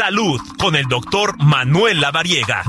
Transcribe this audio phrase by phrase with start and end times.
[0.00, 2.62] Salud con el doctor Manuel Lavariega.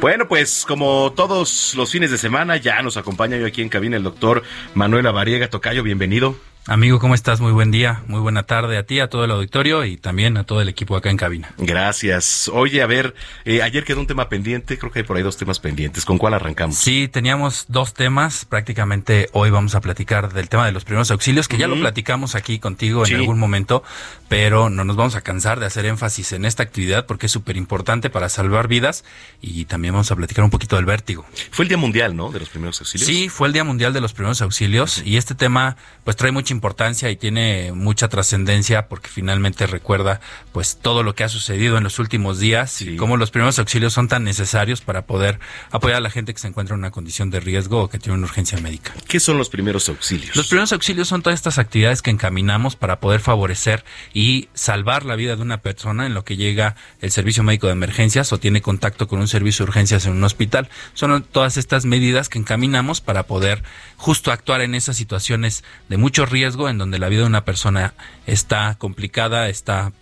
[0.00, 3.96] Bueno, pues como todos los fines de semana, ya nos acompaña hoy aquí en cabina
[3.96, 4.42] el doctor
[4.74, 5.84] Manuel Lavariega Tocayo.
[5.84, 6.34] Bienvenido.
[6.66, 7.40] Amigo, ¿cómo estás?
[7.40, 10.44] Muy buen día, muy buena tarde a ti, a todo el auditorio y también a
[10.44, 11.52] todo el equipo acá en cabina.
[11.58, 12.48] Gracias.
[12.54, 15.36] Oye, a ver, eh, ayer quedó un tema pendiente, creo que hay por ahí dos
[15.36, 16.04] temas pendientes.
[16.04, 16.76] ¿Con cuál arrancamos?
[16.76, 18.44] Sí, teníamos dos temas.
[18.44, 22.36] Prácticamente hoy vamos a platicar del tema de los primeros auxilios, que ya lo platicamos
[22.36, 23.82] aquí contigo en algún momento,
[24.28, 27.56] pero no nos vamos a cansar de hacer énfasis en esta actividad porque es súper
[27.56, 29.04] importante para salvar vidas
[29.40, 31.26] y también vamos a platicar un poquito del vértigo.
[31.50, 32.30] Fue el Día Mundial, ¿no?
[32.30, 33.08] De los primeros auxilios.
[33.08, 36.51] Sí, fue el Día Mundial de los primeros auxilios y este tema pues trae mucha
[36.52, 40.20] importancia y tiene mucha trascendencia porque finalmente recuerda
[40.52, 43.92] pues todo lo que ha sucedido en los últimos días y cómo los primeros auxilios
[43.92, 47.30] son tan necesarios para poder apoyar a la gente que se encuentra en una condición
[47.30, 48.92] de riesgo o que tiene una urgencia médica.
[49.08, 50.36] ¿Qué son los primeros auxilios?
[50.36, 55.16] Los primeros auxilios son todas estas actividades que encaminamos para poder favorecer y salvar la
[55.16, 58.62] vida de una persona en lo que llega el servicio médico de emergencias o tiene
[58.62, 60.68] contacto con un servicio de urgencias en un hospital.
[60.94, 63.62] Son todas estas medidas que encaminamos para poder
[63.96, 67.94] justo actuar en esas situaciones de mucho riesgo en donde la vida de una persona
[68.26, 69.92] está complicada, está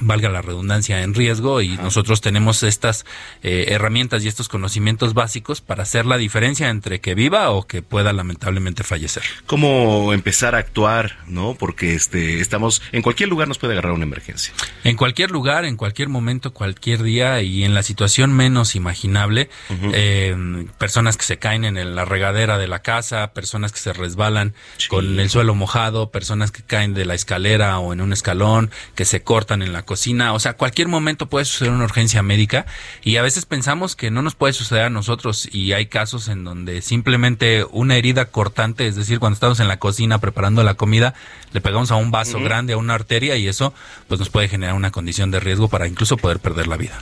[0.00, 3.04] valga la redundancia, en riesgo y nosotros tenemos estas
[3.42, 7.82] eh, herramientas y estos conocimientos básicos para hacer la diferencia entre que viva o que
[7.82, 9.22] pueda lamentablemente fallecer.
[9.46, 11.54] ¿Cómo empezar a actuar, no?
[11.54, 14.52] Porque este estamos en cualquier lugar nos puede agarrar una emergencia.
[14.82, 19.48] En cualquier lugar, en cualquier momento, cualquier día y en la situación menos imaginable,
[19.92, 24.54] eh, personas que se caen en la regadera de la casa, personas que se resbalan
[24.88, 29.04] con el suelo mojado, personas que caen de la escalera o en un escalón, que
[29.04, 32.66] se cortan en la cocina, o sea, cualquier momento puede suceder una urgencia médica
[33.02, 36.44] y a veces pensamos que no nos puede suceder a nosotros y hay casos en
[36.44, 41.14] donde simplemente una herida cortante, es decir, cuando estamos en la cocina preparando la comida,
[41.52, 43.72] le pegamos a un vaso grande, a una arteria y eso
[44.08, 46.98] pues nos puede generar una condición de riesgo para incluso poder perder la vida.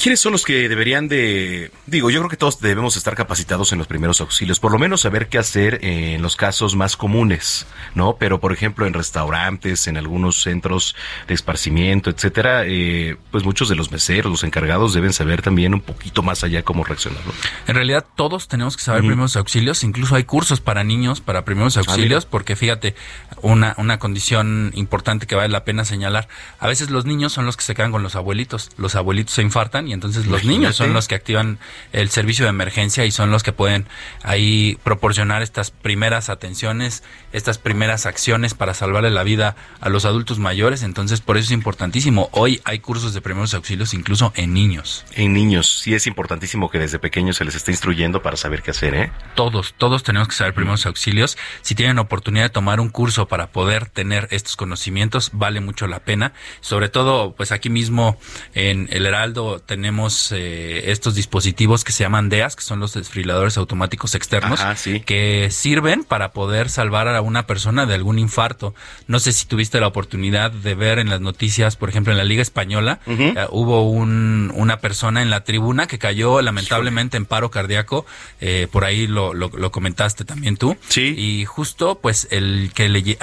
[0.00, 3.78] ¿Quiénes son los que deberían de, digo, yo creo que todos debemos estar capacitados en
[3.78, 8.16] los primeros auxilios, por lo menos saber qué hacer en los casos más comunes, ¿no?
[8.16, 10.96] Pero por ejemplo en restaurantes, en algunos centros
[11.28, 15.80] de esparcimiento, etcétera, eh, pues muchos de los meseros, los encargados deben saber también un
[15.80, 17.20] poquito más allá cómo reaccionar.
[17.66, 21.76] En realidad todos tenemos que saber primeros auxilios, incluso hay cursos para niños para primeros
[21.76, 22.94] ah, auxilios, porque fíjate,
[23.42, 26.28] una, una condición importante que vale la pena señalar,
[26.58, 29.42] a veces los niños son los que se quedan con los abuelitos, los abuelitos se
[29.42, 31.58] infartan y entonces los niños son los que activan
[31.92, 33.86] el servicio de emergencia y son los que pueden
[34.22, 40.38] ahí proporcionar estas primeras atenciones, estas primeras acciones para salvarle la vida a los adultos
[40.38, 41.93] mayores, entonces por eso es importante
[42.32, 45.04] Hoy hay cursos de primeros auxilios incluso en niños.
[45.12, 48.72] En niños, sí es importantísimo que desde pequeños se les esté instruyendo para saber qué
[48.72, 49.12] hacer, ¿eh?
[49.36, 51.38] Todos, todos tenemos que saber primeros auxilios.
[51.62, 56.00] Si tienen oportunidad de tomar un curso para poder tener estos conocimientos, vale mucho la
[56.00, 56.32] pena.
[56.60, 58.18] Sobre todo, pues aquí mismo
[58.54, 63.56] en El Heraldo tenemos eh, estos dispositivos que se llaman DEAS, que son los desfibriladores
[63.56, 64.60] automáticos externos,
[65.06, 68.74] que sirven para poder salvar a una persona de algún infarto.
[69.06, 72.24] No sé si tuviste la oportunidad de ver en las noticias, por ejemplo, en la
[72.24, 77.50] Liga Española, eh, hubo un, una persona en la tribuna que cayó lamentablemente en paro
[77.50, 78.06] cardíaco,
[78.40, 80.78] eh, por ahí lo, lo, comentaste también tú.
[80.88, 81.14] Sí.
[81.14, 83.18] Y justo, pues, el que le,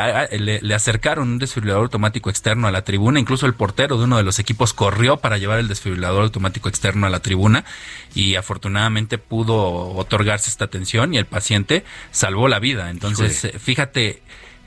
[0.62, 4.24] le, acercaron un desfibrilador automático externo a la tribuna, incluso el portero de uno de
[4.24, 7.66] los equipos corrió para llevar el desfibrilador automático externo a la tribuna
[8.14, 12.92] y afortunadamente pudo otorgarse esta atención y el paciente salvó la vida.
[12.92, 14.22] Entonces, fíjate,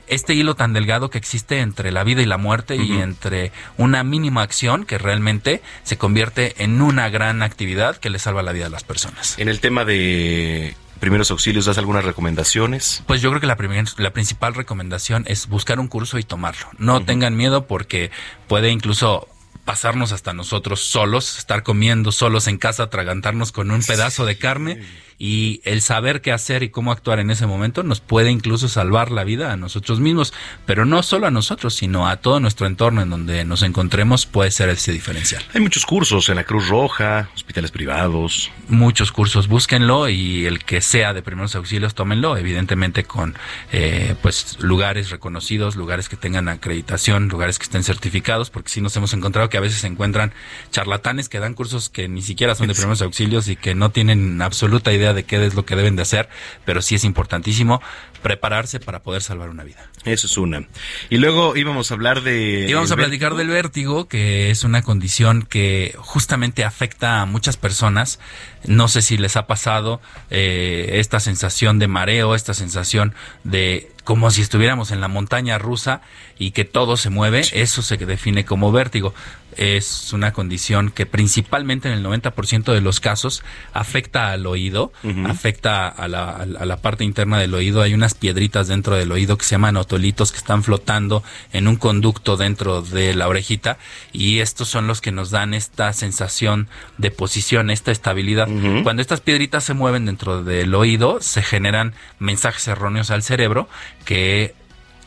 [0.07, 4.03] este hilo tan delgado que existe entre la vida y la muerte y entre una
[4.03, 8.67] mínima acción que realmente se convierte en una gran actividad que le salva la vida
[8.67, 9.37] a las personas.
[9.37, 13.03] En el tema de primeros auxilios, ¿das algunas recomendaciones?
[13.05, 13.57] Pues yo creo que la,
[13.97, 16.67] la principal recomendación es buscar un curso y tomarlo.
[16.77, 18.11] No tengan miedo porque
[18.47, 19.27] puede incluso
[19.65, 24.85] pasarnos hasta nosotros solos, estar comiendo solos en casa, atragantarnos con un pedazo de carne
[25.17, 29.11] y el saber qué hacer y cómo actuar en ese momento nos puede incluso salvar
[29.11, 30.33] la vida a nosotros mismos,
[30.65, 34.51] pero no solo a nosotros, sino a todo nuestro entorno en donde nos encontremos puede
[34.51, 35.43] ser ese diferencial.
[35.53, 38.51] Hay muchos cursos en la Cruz Roja, hospitales privados.
[38.67, 43.35] Muchos cursos, búsquenlo y el que sea de primeros auxilios, tómenlo, evidentemente con
[43.71, 48.95] eh, pues lugares reconocidos, lugares que tengan acreditación, lugares que estén certificados, porque si nos
[48.97, 50.33] hemos encontrado que que a veces se encuentran
[50.69, 54.41] charlatanes que dan cursos que ni siquiera son de primeros auxilios y que no tienen
[54.41, 56.27] absoluta idea de qué es lo que deben de hacer,
[56.65, 57.81] pero sí es importantísimo
[58.21, 59.89] prepararse para poder salvar una vida.
[60.03, 60.67] Eso es una.
[61.09, 62.65] Y luego íbamos a hablar de...
[62.67, 68.19] Íbamos a platicar del vértigo, que es una condición que justamente afecta a muchas personas.
[68.65, 73.13] No sé si les ha pasado eh, esta sensación de mareo, esta sensación
[73.45, 76.01] de como si estuviéramos en la montaña rusa
[76.37, 79.13] y que todo se mueve, eso se define como vértigo.
[79.57, 83.43] Es una condición que principalmente en el 90% de los casos
[83.73, 84.91] afecta al oído,
[85.25, 87.81] afecta a la, a la, parte interna del oído.
[87.81, 91.77] Hay unas piedritas dentro del oído que se llaman otolitos que están flotando en un
[91.77, 93.77] conducto dentro de la orejita
[94.13, 96.67] y estos son los que nos dan esta sensación
[96.97, 98.47] de posición, esta estabilidad.
[98.83, 103.67] Cuando estas piedritas se mueven dentro del oído, se generan mensajes erróneos al cerebro
[104.05, 104.55] que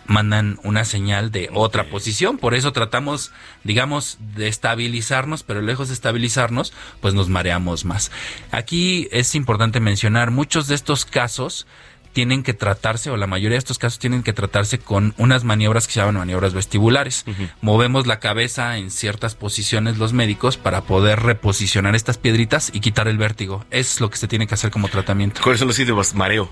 [0.09, 2.39] mandan una señal de otra posición.
[2.39, 3.31] Por eso tratamos,
[3.63, 8.11] digamos, de estabilizarnos, pero lejos de estabilizarnos, pues nos mareamos más.
[8.51, 11.67] Aquí es importante mencionar, muchos de estos casos
[12.15, 15.87] tienen que tratarse, o la mayoría de estos casos tienen que tratarse con unas maniobras
[15.87, 17.25] que se llaman maniobras vestibulares.
[17.61, 23.09] Movemos la cabeza en ciertas posiciones los médicos para poder reposicionar estas piedritas y quitar
[23.09, 23.65] el vértigo.
[23.71, 25.41] Es lo que se tiene que hacer como tratamiento.
[25.43, 26.15] ¿Cuáles son los síntomas?
[26.15, 26.51] Mareo.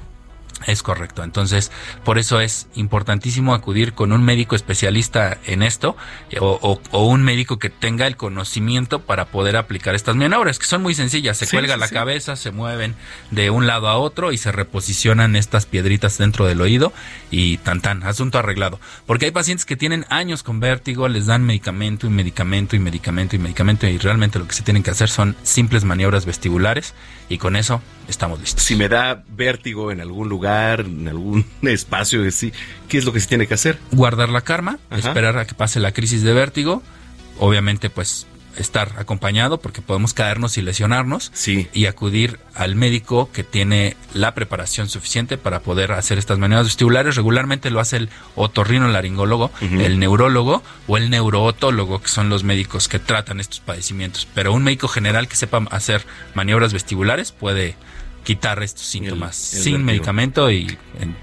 [0.67, 1.23] Es correcto.
[1.23, 1.71] Entonces,
[2.05, 5.97] por eso es importantísimo acudir con un médico especialista en esto
[6.41, 10.95] o, un médico que tenga el conocimiento para poder aplicar estas maniobras, que son muy
[10.95, 11.37] sencillas.
[11.37, 12.95] Se cuelga la cabeza, se mueven
[13.31, 16.93] de un lado a otro y se reposicionan estas piedritas dentro del oído
[17.31, 18.81] y tan tan, asunto arreglado.
[19.07, 23.37] Porque hay pacientes que tienen años con vértigo, les dan medicamento y medicamento y medicamento
[23.37, 26.95] y medicamento y realmente lo que se tienen que hacer son simples maniobras vestibulares
[27.29, 28.63] y con eso estamos listos.
[28.63, 32.23] Si me da vértigo en algún lugar, en algún espacio,
[32.89, 33.79] ¿qué es lo que se tiene que hacer?
[33.93, 36.83] Guardar la karma, esperar a que pase la crisis de vértigo,
[37.39, 38.27] obviamente pues
[38.57, 41.69] estar acompañado porque podemos caernos y lesionarnos sí.
[41.73, 47.17] y acudir al médico que tiene la preparación suficiente para poder hacer estas maniobras vestibulares.
[47.17, 52.89] Regularmente lo hace el otorrino laringólogo, el neurólogo o el neurootólogo, que son los médicos
[52.89, 54.27] que tratan estos padecimientos.
[54.35, 57.77] Pero un médico general que sepa hacer maniobras vestibulares puede
[58.27, 61.17] quitar estos síntomas sin medicamento y en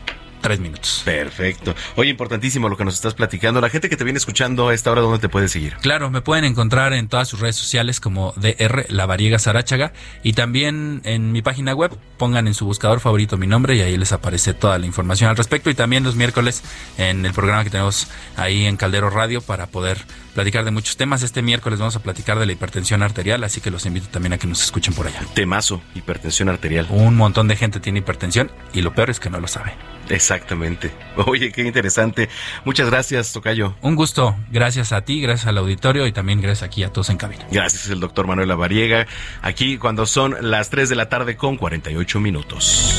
[0.43, 1.01] tres minutos.
[1.05, 1.73] Perfecto.
[1.95, 3.61] Oye, importantísimo lo que nos estás platicando.
[3.61, 5.77] La gente que te viene escuchando a esta hora, ¿dónde te puede seguir?
[5.81, 10.33] Claro, me pueden encontrar en todas sus redes sociales como DR La Variega Sarachaga y
[10.33, 11.97] también en mi página web.
[12.17, 15.37] Pongan en su buscador favorito mi nombre y ahí les aparece toda la información al
[15.37, 15.69] respecto.
[15.69, 16.61] Y también los miércoles
[16.97, 21.23] en el programa que tenemos ahí en Caldero Radio para poder platicar de muchos temas.
[21.23, 24.37] Este miércoles vamos a platicar de la hipertensión arterial, así que los invito también a
[24.37, 25.21] que nos escuchen por allá.
[25.33, 26.87] Temazo, hipertensión arterial.
[26.89, 29.73] Un montón de gente tiene hipertensión y lo peor es que no lo sabe.
[30.09, 30.91] Exactamente.
[31.25, 32.29] Oye, qué interesante.
[32.65, 33.75] Muchas gracias, Tocayo.
[33.81, 34.35] Un gusto.
[34.51, 37.45] Gracias a ti, gracias al auditorio y también gracias aquí a todos en cabina.
[37.51, 39.07] Gracias, el doctor Manuel Lavariega.
[39.41, 42.93] Aquí cuando son las 3 de la tarde con 48 minutos.